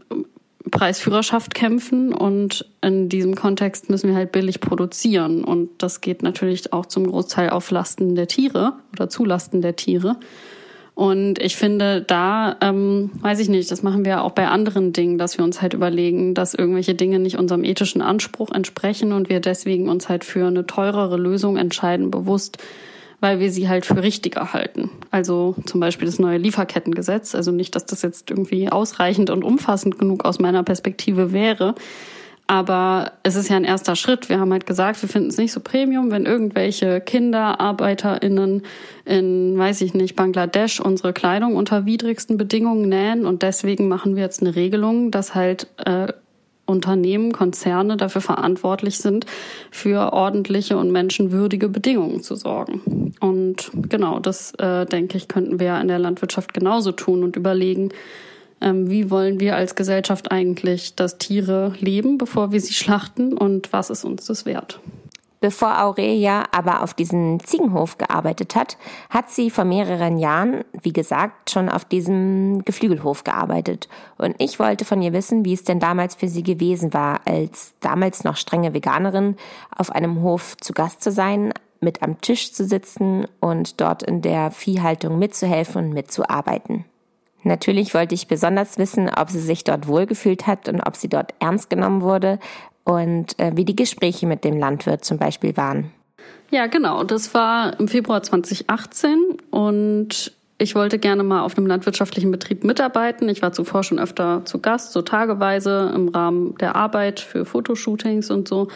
[0.70, 6.72] Preisführerschaft kämpfen und in diesem Kontext müssen wir halt billig produzieren und das geht natürlich
[6.72, 10.16] auch zum Großteil auf Lasten der Tiere oder zulasten der Tiere.
[10.94, 15.18] Und ich finde, da ähm, weiß ich nicht, das machen wir auch bei anderen Dingen,
[15.18, 19.40] dass wir uns halt überlegen, dass irgendwelche Dinge nicht unserem ethischen Anspruch entsprechen und wir
[19.40, 22.59] deswegen uns halt für eine teurere Lösung entscheiden, bewusst,
[23.25, 24.91] weil wir sie halt für richtiger halten.
[25.11, 27.35] Also zum Beispiel das neue Lieferkettengesetz.
[27.35, 31.75] Also nicht, dass das jetzt irgendwie ausreichend und umfassend genug aus meiner Perspektive wäre.
[32.47, 34.29] Aber es ist ja ein erster Schritt.
[34.29, 38.61] Wir haben halt gesagt, wir finden es nicht so Premium, wenn irgendwelche Kinder, ArbeiterInnen
[39.07, 43.25] in, weiß ich nicht, Bangladesch unsere Kleidung unter widrigsten Bedingungen nähen.
[43.25, 46.13] Und deswegen machen wir jetzt eine Regelung, dass halt äh,
[46.66, 49.27] Unternehmen, Konzerne dafür verantwortlich sind,
[49.70, 53.12] für ordentliche und menschenwürdige Bedingungen zu sorgen.
[53.20, 57.90] Und genau, das äh, denke ich, könnten wir in der Landwirtschaft genauso tun und überlegen,
[58.61, 63.72] ähm, wie wollen wir als Gesellschaft eigentlich, dass Tiere leben, bevor wir sie schlachten und
[63.72, 64.81] was ist uns das wert?
[65.45, 68.79] Bevor Aurelia aber auf diesen Ziegenhof gearbeitet hat,
[69.11, 73.91] hat sie vor mehreren Jahren, wie gesagt, schon auf diesem Geflügelhof gearbeitet.
[74.17, 77.75] Und ich wollte von ihr wissen, wie es denn damals für sie gewesen war, als
[77.81, 79.37] damals noch strenge Veganerin
[79.77, 84.23] auf einem Hof zu Gast zu sein, mit am Tisch zu sitzen und dort in
[84.23, 86.87] der Viehhaltung mitzuhelfen und mitzuarbeiten.
[87.43, 91.35] Natürlich wollte ich besonders wissen, ob sie sich dort wohlgefühlt hat und ob sie dort
[91.39, 92.39] ernst genommen wurde,
[92.85, 95.90] und äh, wie die Gespräche mit dem Landwirt zum Beispiel waren.
[96.51, 97.03] Ja, genau.
[97.05, 103.29] Das war im Februar 2018 und ich wollte gerne mal auf einem landwirtschaftlichen Betrieb mitarbeiten.
[103.29, 108.31] Ich war zuvor schon öfter zu Gast, so tageweise im Rahmen der Arbeit für Fotoshootings
[108.31, 108.68] und so.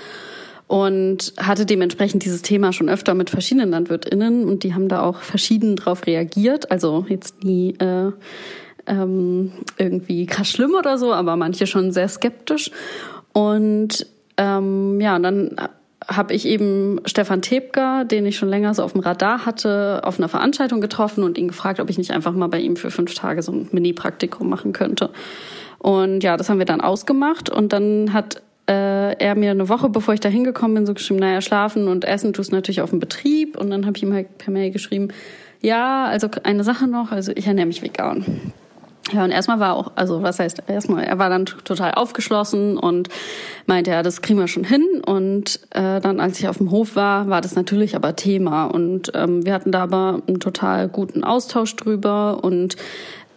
[0.66, 5.20] Und hatte dementsprechend dieses Thema schon öfter mit verschiedenen LandwirtInnen und die haben da auch
[5.20, 6.70] verschieden drauf reagiert.
[6.70, 8.10] Also jetzt nie äh,
[8.86, 12.70] ähm, irgendwie krass schlimm oder so, aber manche schon sehr skeptisch.
[13.32, 15.56] Und ähm, ja, und dann
[16.06, 20.18] habe ich eben Stefan Tebker, den ich schon länger so auf dem Radar hatte, auf
[20.18, 23.14] einer Veranstaltung getroffen und ihn gefragt, ob ich nicht einfach mal bei ihm für fünf
[23.14, 25.10] Tage so ein Mini-Praktikum machen könnte.
[25.78, 29.88] Und ja, das haben wir dann ausgemacht und dann hat äh, er mir eine Woche,
[29.88, 33.00] bevor ich da hingekommen bin, so geschrieben, naja, schlafen und essen tust natürlich auf dem
[33.00, 33.56] Betrieb.
[33.56, 35.08] Und dann habe ich ihm halt per Mail geschrieben,
[35.60, 38.52] ja, also eine Sache noch, also ich ernähre mich vegan.
[39.12, 43.08] Ja, und erstmal war auch, also was heißt erstmal, er war dann total aufgeschlossen und
[43.66, 44.84] meinte, ja, das kriegen wir schon hin.
[45.04, 48.66] Und äh, dann, als ich auf dem Hof war, war das natürlich aber Thema.
[48.66, 52.76] Und ähm, wir hatten da aber einen total guten Austausch drüber und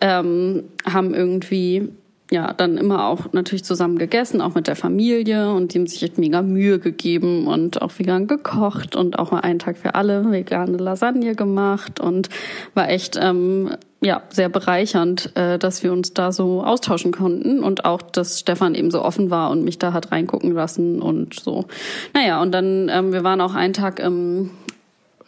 [0.01, 1.89] ähm, haben irgendwie
[2.31, 6.01] ja, dann immer auch natürlich zusammen gegessen, auch mit der Familie und die haben sich
[6.01, 10.31] echt mega Mühe gegeben und auch vegan gekocht und auch mal einen Tag für alle
[10.31, 12.29] vegane Lasagne gemacht und
[12.73, 13.71] war echt ähm,
[14.03, 18.75] ja sehr bereichernd, äh, dass wir uns da so austauschen konnten und auch, dass Stefan
[18.75, 21.65] eben so offen war und mich da hat reingucken lassen und so.
[22.13, 24.49] Naja, und dann, ähm, wir waren auch einen Tag im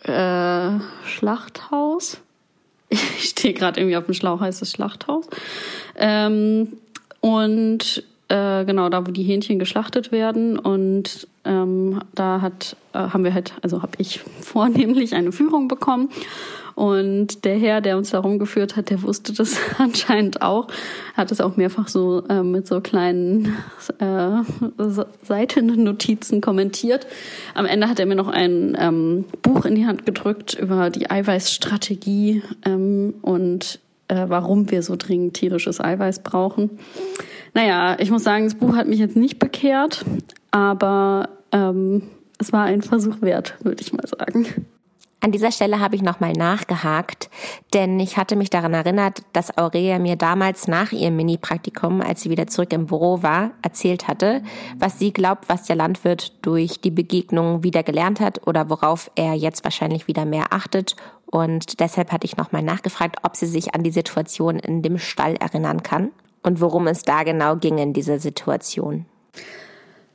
[0.04, 2.20] äh, Schlachthaus.
[3.18, 5.26] Ich stehe gerade irgendwie auf dem Schlauch, heißt es Schlachthaus.
[5.96, 6.74] Ähm,
[7.22, 10.60] und äh, genau da, wo die Hähnchen geschlachtet werden.
[10.60, 16.10] Und ähm, da hat, äh, haben wir halt, also habe ich vornehmlich eine Führung bekommen.
[16.76, 20.68] Und der Herr, der uns da rumgeführt hat, der wusste das anscheinend auch,
[21.16, 23.56] hat es auch mehrfach so äh, mit so kleinen
[24.00, 24.42] äh,
[25.22, 27.06] Seitennotizen kommentiert.
[27.54, 31.12] Am Ende hat er mir noch ein ähm, Buch in die Hand gedrückt über die
[31.12, 36.72] Eiweißstrategie ähm, und äh, warum wir so dringend tierisches Eiweiß brauchen.
[37.54, 40.06] Naja, ich muss sagen, das Buch hat mich jetzt nicht bekehrt,
[40.52, 42.04] aber ähm,
[42.40, 44.66] es war ein Versuch wert, würde ich mal sagen.
[45.24, 47.30] An dieser Stelle habe ich nochmal nachgehakt,
[47.74, 52.30] denn ich hatte mich daran erinnert, dass Aurelia mir damals nach ihrem Mini-Praktikum, als sie
[52.30, 54.44] wieder zurück im Büro war, erzählt hatte,
[54.78, 59.34] was sie glaubt, was der Landwirt durch die Begegnung wieder gelernt hat oder worauf er
[59.34, 60.98] jetzt wahrscheinlich wieder mehr achtet.
[61.26, 65.38] Und deshalb hatte ich nochmal nachgefragt, ob sie sich an die Situation in dem Stall
[65.38, 69.06] erinnern kann und worum es da genau ging in dieser Situation.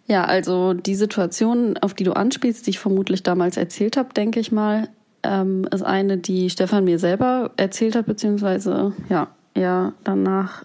[0.07, 4.41] Ja, also die Situation, auf die du anspielst, die ich vermutlich damals erzählt habe, denke
[4.41, 4.89] ich mal,
[5.29, 10.65] ähm, ist eine, die Stefan mir selber erzählt hat, beziehungsweise ja, er danach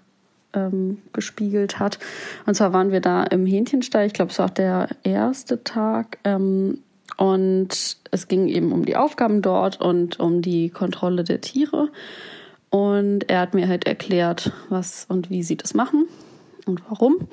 [0.53, 1.99] ähm, gespiegelt hat.
[2.45, 6.17] Und zwar waren wir da im Hähnchenstall, ich glaube, es war auch der erste Tag.
[6.23, 6.79] Ähm,
[7.17, 11.89] und es ging eben um die Aufgaben dort und um die Kontrolle der Tiere.
[12.69, 16.07] Und er hat mir halt erklärt, was und wie sie das machen
[16.65, 17.27] und warum.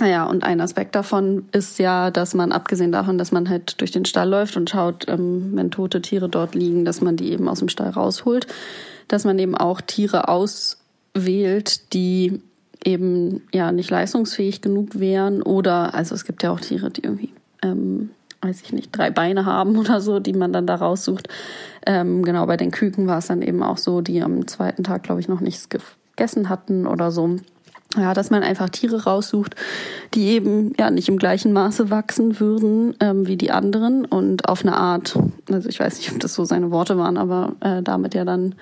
[0.00, 3.90] Naja, und ein Aspekt davon ist ja, dass man, abgesehen davon, dass man halt durch
[3.90, 7.48] den Stall läuft und schaut, ähm, wenn tote Tiere dort liegen, dass man die eben
[7.48, 8.46] aus dem Stall rausholt,
[9.08, 12.40] dass man eben auch Tiere auswählt, die
[12.84, 17.32] eben ja nicht leistungsfähig genug wären oder, also es gibt ja auch Tiere, die irgendwie
[17.62, 18.10] ähm,
[18.42, 21.28] weiß ich nicht, drei Beine haben oder so, die man dann da raussucht.
[21.86, 25.04] Ähm, genau, bei den Küken war es dann eben auch so, die am zweiten Tag,
[25.04, 27.36] glaube ich, noch nichts gegessen hatten oder so.
[27.96, 29.54] Ja, dass man einfach Tiere raussucht,
[30.14, 34.62] die eben ja nicht im gleichen Maße wachsen würden ähm, wie die anderen und auf
[34.62, 35.18] eine Art,
[35.50, 38.54] also ich weiß nicht, ob das so seine Worte waren, aber äh, damit ja dann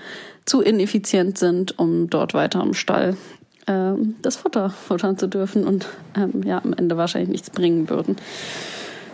[0.47, 3.17] zu ineffizient sind, um dort weiter im Stall
[3.69, 8.17] ähm, das Futter futtern zu dürfen und ähm, ja am Ende wahrscheinlich nichts bringen würden.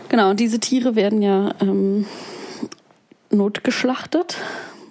[0.09, 2.05] Genau, und diese Tiere werden ja ähm,
[3.29, 4.37] notgeschlachtet,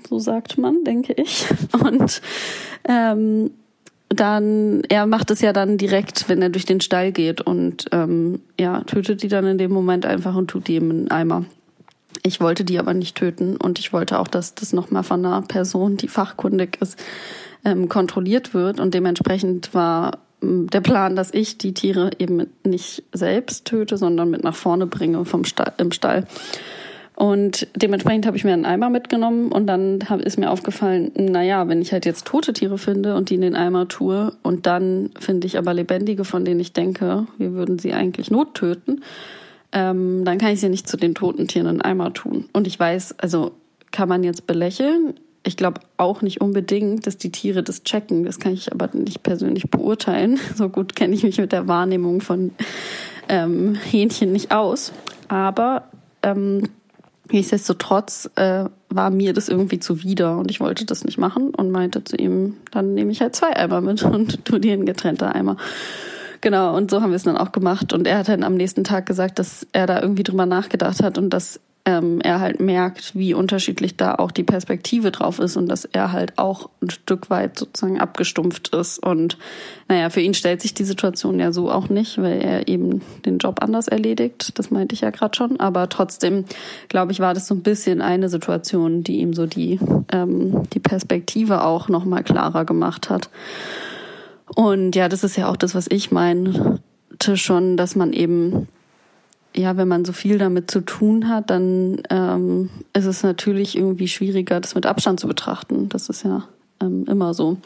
[0.08, 1.46] so sagt man, denke ich.
[1.72, 2.22] Und
[2.86, 3.50] ähm,
[4.08, 8.40] dann, er macht es ja dann direkt, wenn er durch den Stall geht und ähm,
[8.58, 11.44] ja, tötet die dann in dem Moment einfach und tut die im Eimer.
[12.22, 15.42] Ich wollte die aber nicht töten und ich wollte auch, dass das nochmal von einer
[15.42, 16.98] Person, die fachkundig ist,
[17.64, 23.64] ähm, kontrolliert wird und dementsprechend war der Plan, dass ich die Tiere eben nicht selbst
[23.64, 26.26] töte, sondern mit nach vorne bringe vom Stall, im Stall.
[27.16, 31.80] Und dementsprechend habe ich mir einen Eimer mitgenommen und dann ist mir aufgefallen, naja, wenn
[31.80, 35.46] ich halt jetzt tote Tiere finde und die in den Eimer tue und dann finde
[35.46, 39.02] ich aber lebendige, von denen ich denke, wir würden sie eigentlich nottöten,
[39.72, 42.50] ähm, dann kann ich sie nicht zu den toten Tieren in den Eimer tun.
[42.52, 43.52] Und ich weiß, also
[43.92, 48.24] kann man jetzt belächeln, ich glaube auch nicht unbedingt, dass die Tiere das checken.
[48.24, 50.38] Das kann ich aber nicht persönlich beurteilen.
[50.56, 52.50] So gut kenne ich mich mit der Wahrnehmung von
[53.28, 54.92] ähm, Hähnchen nicht aus.
[55.28, 55.88] Aber
[56.22, 56.64] ähm,
[57.30, 62.04] nichtsdestotrotz äh, war mir das irgendwie zuwider und ich wollte das nicht machen und meinte
[62.04, 65.56] zu ihm, dann nehme ich halt zwei Eimer mit und tu dir ein getrennter Eimer.
[66.40, 67.92] Genau, und so haben wir es dann auch gemacht.
[67.92, 71.18] Und er hat dann am nächsten Tag gesagt, dass er da irgendwie drüber nachgedacht hat
[71.18, 75.68] und dass ähm, er halt merkt, wie unterschiedlich da auch die Perspektive drauf ist und
[75.68, 78.98] dass er halt auch ein Stück weit sozusagen abgestumpft ist.
[78.98, 79.38] Und
[79.88, 83.38] naja, für ihn stellt sich die Situation ja so auch nicht, weil er eben den
[83.38, 84.58] Job anders erledigt.
[84.58, 85.60] Das meinte ich ja gerade schon.
[85.60, 86.44] Aber trotzdem,
[86.88, 89.78] glaube ich, war das so ein bisschen eine Situation, die ihm so die,
[90.10, 93.30] ähm, die Perspektive auch nochmal klarer gemacht hat.
[94.56, 96.80] Und ja, das ist ja auch das, was ich meinte
[97.36, 98.66] schon, dass man eben
[99.56, 104.08] ja, wenn man so viel damit zu tun hat, dann ähm, ist es natürlich irgendwie
[104.08, 105.88] schwieriger, das mit Abstand zu betrachten.
[105.88, 106.44] Das ist ja
[106.80, 107.56] ähm, immer so.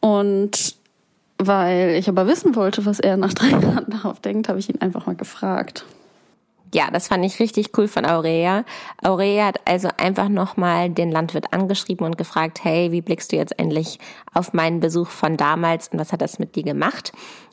[0.00, 0.76] Und
[1.38, 4.80] weil ich aber wissen wollte, was er nach drei Jahren darauf denkt, habe ich ihn
[4.80, 5.84] einfach mal gefragt.
[6.74, 8.64] Ja, das fand ich richtig cool von Aurea.
[9.00, 13.56] Aurea hat also einfach nochmal den Landwirt angeschrieben und gefragt, hey, wie blickst du jetzt
[13.60, 14.00] endlich
[14.32, 17.12] auf meinen Besuch von damals und was hat das mit dir gemacht?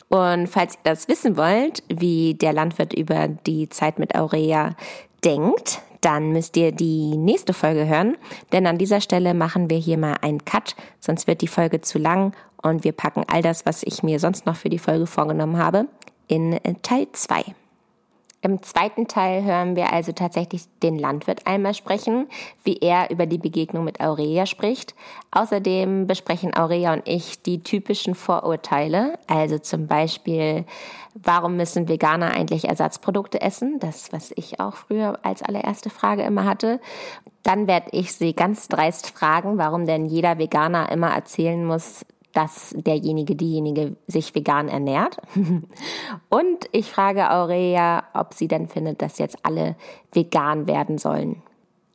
[0.10, 4.76] Und falls ihr das wissen wollt, wie der Landwirt über die Zeit mit Aurea
[5.24, 8.18] denkt, dann müsst ihr die nächste Folge hören,
[8.52, 12.00] denn an dieser Stelle machen wir hier mal einen Cut, sonst wird die Folge zu
[12.00, 15.60] lang und wir packen all das, was ich mir sonst noch für die Folge vorgenommen
[15.60, 15.86] habe,
[16.28, 17.44] in Teil 2.
[18.44, 22.28] Im zweiten Teil hören wir also tatsächlich den Landwirt einmal sprechen,
[22.64, 24.96] wie er über die Begegnung mit Aurelia spricht.
[25.30, 30.66] Außerdem besprechen Aurelia und ich die typischen Vorurteile, also zum Beispiel,
[31.14, 33.78] warum müssen Veganer eigentlich Ersatzprodukte essen?
[33.80, 36.80] Das, was ich auch früher als allererste Frage immer hatte.
[37.44, 42.74] Dann werde ich sie ganz dreist fragen, warum denn jeder Veganer immer erzählen muss, dass
[42.78, 45.18] derjenige, diejenige sich vegan ernährt.
[46.30, 49.76] Und ich frage Aurelia, ob sie denn findet, dass jetzt alle
[50.14, 51.42] vegan werden sollen.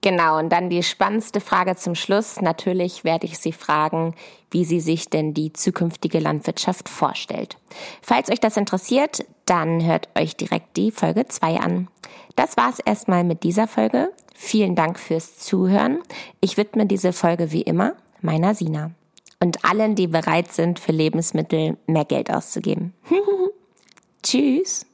[0.02, 2.40] Genau, und dann die spannendste Frage zum Schluss.
[2.40, 4.14] Natürlich werde ich Sie fragen,
[4.52, 7.56] wie sie sich denn die zukünftige Landwirtschaft vorstellt.
[8.02, 11.88] Falls euch das interessiert, dann hört euch direkt die Folge 2 an.
[12.36, 14.12] Das war's erstmal mit dieser Folge.
[14.32, 15.98] Vielen Dank fürs Zuhören.
[16.40, 18.92] Ich widme diese Folge wie immer meiner Sina
[19.40, 22.94] und allen, die bereit sind, für Lebensmittel mehr Geld auszugeben.
[24.22, 24.86] Tschüss.